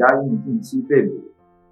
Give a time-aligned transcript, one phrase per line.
[0.00, 1.12] 家印近期被捕，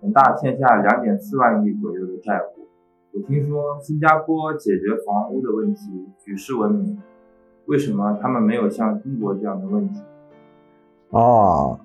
[0.03, 2.67] 恒大欠下两点四万亿左右的债务。
[3.15, 6.99] 我听说新加坡解决房屋的问题举世闻名，
[7.65, 10.01] 为什么他们没有像中国这样的问题？
[11.09, 11.81] 哦，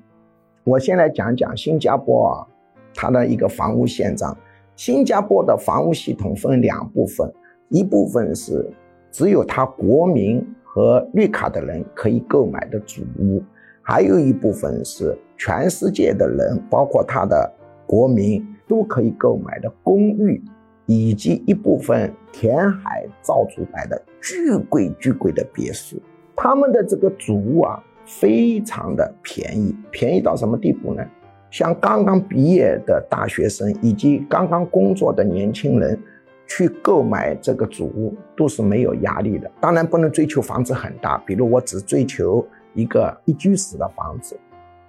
[0.66, 2.48] 我先来讲讲新加坡啊，
[2.94, 4.36] 它的一个房屋现状。
[4.76, 7.32] 新加坡的房屋系统分两部分，
[7.70, 8.70] 一部分是
[9.12, 13.42] 只有他国民和绿卡的人可以购买的主屋，
[13.82, 17.52] 还有一部分是全世界的人，包括他的
[17.86, 20.42] 国民都可以购买的公寓，
[20.86, 26.02] 以及一部分填海造出来的巨贵巨贵的别墅。
[26.34, 31.04] 他们的这个主屋啊，非常的便宜，便宜到什么地步呢？
[31.52, 36.00] 像刚刚毕业的大学生以及刚刚工作的年轻人，
[36.48, 39.52] 去购买这个主屋都是没有压力的。
[39.60, 44.40] 当然不能追求房子很大，比如我只追求一个一居室的房子，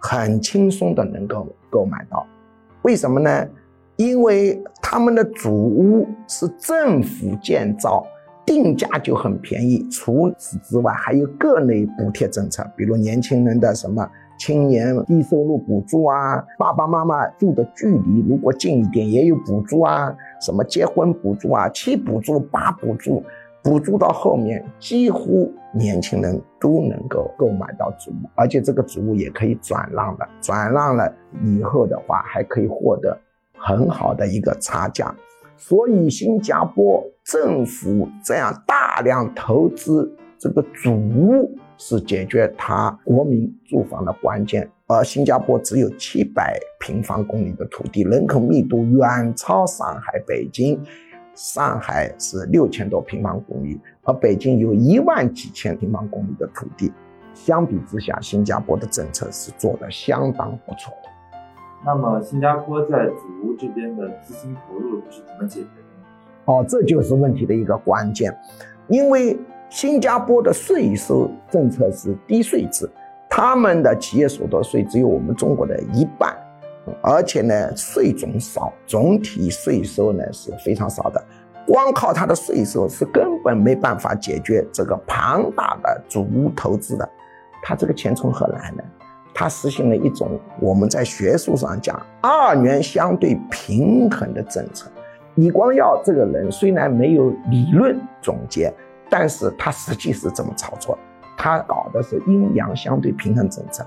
[0.07, 2.27] 很轻松的能够购买到。
[2.83, 3.49] 为什么呢？
[3.97, 8.07] 因为他们的主屋是政府建造，
[8.45, 9.89] 定价就很便宜。
[9.91, 14.07] 除此之外，还有各类补贴政策，比如年轻人的什么。
[14.37, 23.23] 青年低收入补助啊，爸爸妈妈住的距离如果近一点也有补助啊，什么结婚补助啊，七补助八补助，
[23.65, 31.13] 补助到后面几乎年轻人都能够购买到主屋，而且这个主屋也可以转让的，转让了
[31.43, 33.19] 以后的话还可以获得
[33.57, 35.13] 很好的一个差价，
[35.57, 41.59] 所以新加坡政府这样大量投资这个主屋。
[41.77, 50.81] 是解决他国民住房的关键，而新加坡只有七百平方公里的土地，人口密度远超上海、北京。
[51.35, 56.93] 上海是六千多平方公里，而北京有一万几千平方公里的土地。
[57.35, 61.09] 相比之下，新加坡的政策是做得相当不错的。
[61.85, 66.53] 那么，新加坡在主屋这边的资金投入是怎么解决的？
[66.53, 68.37] 哦，这就是问题的一个关键，
[68.89, 69.39] 因为。
[69.71, 72.89] 新加坡的税收政策是低税制，
[73.29, 76.34] 他们的企业所得税只有我们中国的一半，
[77.05, 81.23] 而且呢税种少，总体税收呢是非常少的。
[81.67, 87.09] 光靠它的税收是根本没办法解决这个庞大的主屋投资的。
[87.63, 88.83] 他这个钱从何来呢？
[89.35, 94.91] 他实行了一种我们在学术上讲二元相对平衡的政策。
[95.35, 98.73] 李光耀这个人虽然没有理论总结。
[99.11, 100.99] 但是他实际是这么操作，
[101.37, 103.87] 他搞的是阴阳相对平衡政策，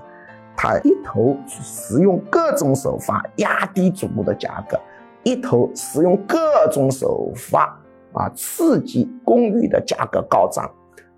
[0.60, 4.76] 他一头去使用各种手法压低主屋的价格，
[5.22, 6.36] 一头使用各
[6.72, 7.80] 种手法
[8.12, 10.68] 啊刺激公寓的价格高涨，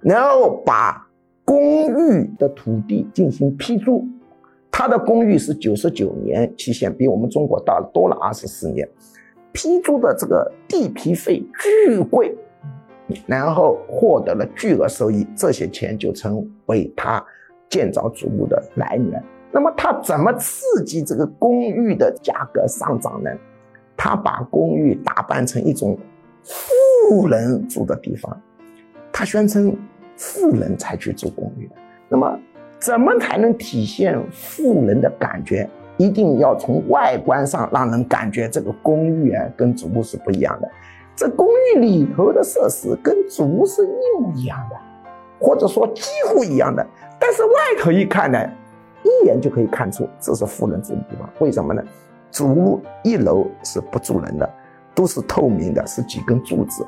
[0.01, 1.09] 然后把
[1.43, 4.05] 公寓的土地进行批租，
[4.71, 8.87] 他的公寓是九十九年期限，比我们中国大多了二十四年，
[9.53, 12.37] 批租的这个地皮费巨贵。
[13.27, 17.25] 然后获得了巨额收益，这些钱就成为他
[17.71, 19.23] 建造主屋的来源。
[19.51, 23.31] 那么他怎么刺激这个公寓的价格上涨呢？
[23.97, 25.99] 他把公寓打扮成一种
[26.43, 28.41] 富人住的地方，
[29.13, 29.77] 他宣称
[30.17, 31.71] 富人才去住公寓。
[32.09, 32.39] 那么
[32.79, 35.69] 怎么才能体现富人的感觉？
[35.97, 40.71] 一定要从外观上让人感觉这个公寓啊跟主屋是不一样的。
[41.15, 44.77] 这公寓里头的设施跟主屋是一模一样的，
[45.39, 46.87] 或者说几乎一样的，
[47.21, 48.39] 但是外头一看呢，
[49.05, 51.31] 一眼就可以看出这是富人住的地方。
[51.39, 51.81] 为什么呢？
[52.33, 54.51] 主屋一楼是不住人的，
[54.95, 56.85] 都是透明的，是几根柱子。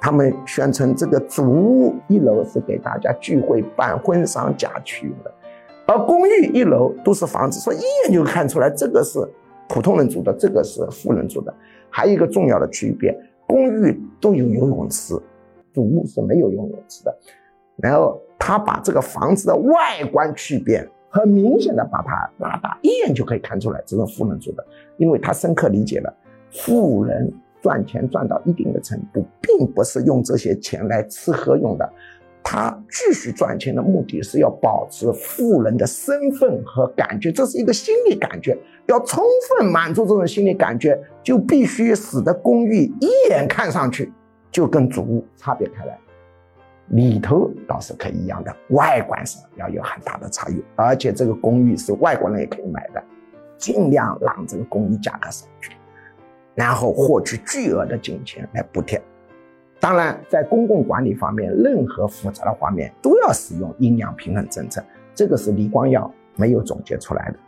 [0.00, 5.32] 他们宣称这个主屋一楼是给大家聚会办婚丧嫁娶用的，
[5.86, 9.18] 而公寓一楼都是房子，所以一眼就看出来这个是
[9.68, 11.52] 普通人住的，这个是富人住的。
[11.90, 13.14] 还有一个重要的区别。
[13.46, 15.14] 公寓都有游泳池，
[15.74, 17.14] 主屋是没有游泳池的。
[17.76, 24.66] 然后他把这个房子的外观区别很明显的把它拉大，一眼就可以看出来这是富人住的，
[24.96, 26.12] 因为他深刻理解了
[26.50, 27.32] 富人
[27.62, 31.90] 赚钱赚到一定的程度，并不是用这些钱来吃喝用的。
[32.46, 38.54] 他继续赚钱的目的是要保持富人的身份和感觉，这是一个心理感觉。
[38.86, 44.12] 要充分满足这种心理感觉，就必须使得公寓一眼看上去
[44.50, 45.98] 就跟主屋差别开来。
[46.88, 50.62] 里头倒是可以一样的，外观上要有很大的差异。
[50.76, 53.02] 而且这个公寓是外国人也可以买的，
[53.56, 55.72] 尽量让这个公寓价格上去，
[56.54, 59.00] 然后获取巨额的金钱来补贴。
[59.80, 64.82] 当然，在公共管理方面，任何复杂的方面都要使用阴阳平衡政策。
[65.14, 67.38] 这个是李光耀没有总结出来的，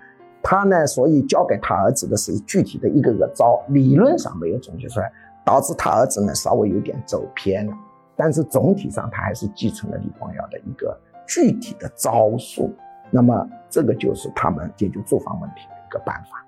[0.42, 5.10] 他呢，所以交给他儿子的是具体的一个个招，理论上没有总结出来，
[5.44, 7.72] 导致他儿子呢稍微有点走偏了。
[8.16, 12.74] 但是总体上，他还是继承了李光耀的一个具体的招数。
[13.10, 16.44] 那么，这个就是他们解决住房问题的一个办法。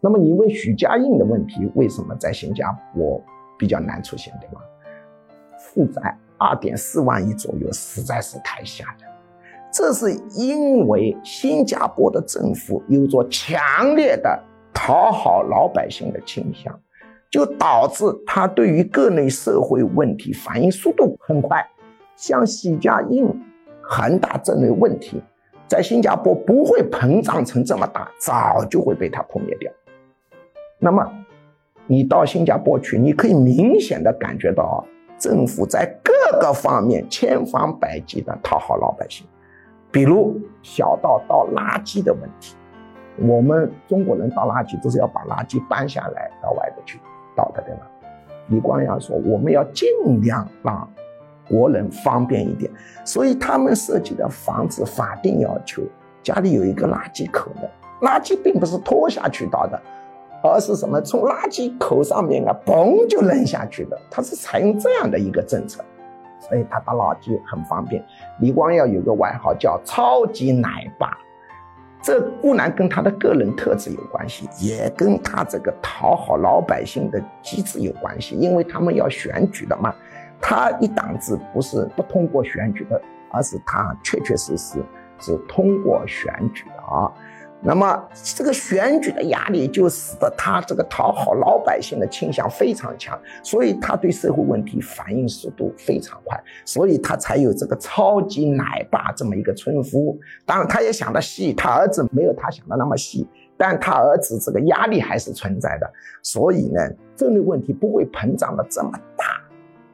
[0.00, 3.22] 那么，你问许家印的问题，为什么在新加坡
[3.58, 4.60] 比较难出现，对吗？
[5.58, 9.08] 负债二点四万亿左右，实在是太吓人。
[9.72, 14.38] 这是因为新加坡的政府有着强烈的
[14.74, 16.78] 讨好老百姓的倾向，
[17.32, 21.66] 就导致他对于各类社会问题反应速度很快。
[22.14, 23.26] 像许家印、
[23.80, 25.20] 恒大这类问题，
[25.66, 29.72] 在新加坡不会膨胀成这么大，早就会被他扑灭掉。
[30.78, 31.10] 那么，
[31.86, 34.84] 你到新加坡去，你可以明显的感觉到，
[35.18, 39.26] 政府在各个方面千方百计的讨好老百姓。
[39.90, 42.54] 比如小到倒垃圾的问题，
[43.18, 47.00] 我们中国人倒垃圾都是要把垃圾搬下来到外头去
[47.36, 47.80] 倒的，对吗？
[48.48, 49.88] 李光耀说，我们要尽
[50.20, 50.88] 量让
[51.48, 52.70] 国人方便一点，
[53.04, 55.82] 所以他们设计的房子法定要求
[56.22, 57.70] 家里有一个垃圾口的，
[58.00, 59.80] 垃圾并不是拖下去倒的，
[60.42, 65.82] 而是什么从垃圾口上面啊嘣就扔下去的，它是采用这样的一个政策。
[66.40, 68.04] 所以他倒垃圾很方便。
[68.40, 71.16] 李光耀有个外号叫“超级奶爸”，
[72.02, 78.34] 这固然跟他的个人特质有关系，也跟他这个讨好老百姓的机制有关系。
[78.34, 79.94] 因为他们要选举的嘛，
[80.40, 83.00] 他一党制不是不通过选举的，
[83.30, 84.82] 而是他确确实实
[85.20, 87.06] 是通过选举啊。
[87.64, 100.18] 那么这个选举的压力就使得他这个讨好老百姓的倾向非常强，所以他对社会问题反应速度非常快，所以他才有这个超级奶爸这么一个称呼。
[100.44, 103.24] 当然，他也想的细，他儿子没有他想的那么细，
[103.56, 105.88] 但他儿子这个压力还是存在的，
[106.20, 106.80] 所以呢，
[107.14, 109.40] 这类问题不会膨胀的这么大，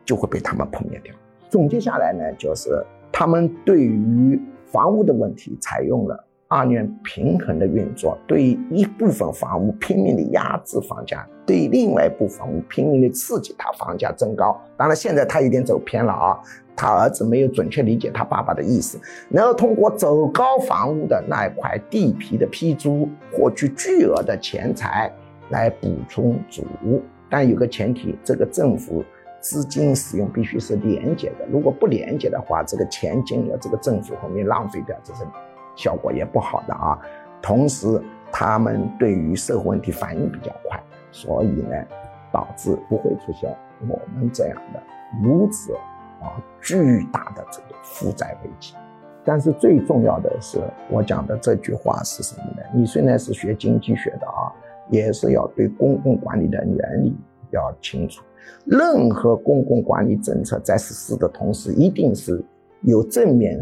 [0.06, 1.14] 就会被他们扑灭掉。
[1.50, 2.82] 总结下来呢，就是
[3.12, 4.40] 他们对于
[4.72, 6.24] 房屋的问题采用了。
[6.50, 14.58] 二元平衡的运作，对于一部分房屋拼命的压制房价，对另外一部分房屋拼命的刺激它房价增高。
[14.74, 16.40] 当然，现在他有点走偏了啊，
[16.74, 18.98] 他儿子没有准确理解他爸爸的意思，
[19.28, 25.12] 然后通过走高房屋的那一块地皮的批租，获取巨额的钱财
[25.50, 27.02] 来补充祖屋。
[27.28, 29.04] 但有个前提，这个政府
[29.38, 35.24] 资金使用必须是廉洁的，如果不廉洁的话，这个钱进了这个政府后面浪费掉，这是。
[35.78, 36.98] 效果也不好的啊，
[37.40, 37.86] 同时
[38.32, 40.82] 他们对于社会问题反应比较快，
[41.12, 41.76] 所以呢，
[42.32, 43.48] 导致不会出现
[43.82, 44.82] 我们这样的
[45.22, 45.72] 如此
[46.20, 48.74] 啊巨大的这个负债危机。
[49.24, 50.58] 但是最重要的是，
[50.90, 52.62] 我讲的这句话是什么呢？
[52.74, 54.50] 你虽然是学经济学的啊，
[54.90, 57.16] 也是要对公共管理的原理
[57.50, 58.24] 要清楚。
[58.64, 62.42] 任何公共管理政策在实施的同时，一定是
[62.82, 63.60] 有正面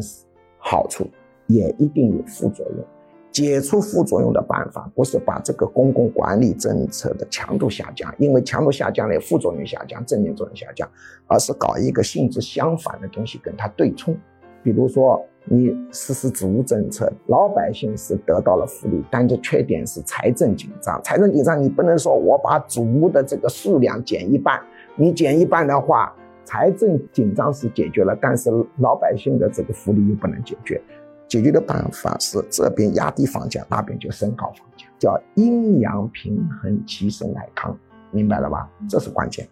[0.59, 1.07] 好处。
[1.47, 2.85] 也一定有副作用，
[3.31, 10.89] 解除副作用的办法不是把这个公共管理政策的强度下降，因为强度下降了，副作用下降，正面作用下降，
[11.27, 14.17] 而是搞一个性质相反的东西跟它对冲。
[14.63, 21.01] 比如说，你实施租屋政策，老百姓是得到了福利，但这缺点是财政紧张。
[21.05, 24.61] 财政紧张，你不能说我把租屋的这个数量减一半，
[24.97, 26.13] 你减一半的话，
[26.45, 30.83] 财政紧张是解决了，但是老百姓的这个福利又不能解决。
[31.29, 37.77] 解决的办法是这边压低房价，那边就升高房价，叫阴阳平衡，其生乃康，
[38.11, 38.71] 明白了吧？
[38.89, 39.49] 这是关键。